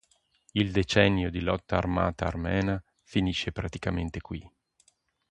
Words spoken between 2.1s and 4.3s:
armena finisce praticamente